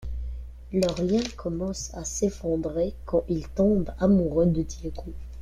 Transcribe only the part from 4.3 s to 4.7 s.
de